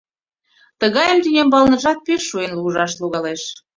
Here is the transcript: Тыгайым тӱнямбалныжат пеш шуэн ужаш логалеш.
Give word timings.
Тыгайым 0.79 1.19
тӱнямбалныжат 1.23 1.99
пеш 2.05 2.21
шуэн 2.29 2.51
ужаш 2.65 2.91
логалеш. 3.01 3.41